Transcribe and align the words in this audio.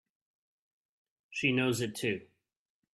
She 1.29 1.51
knows 1.51 1.79
it 1.79 1.93
too! 1.93 2.21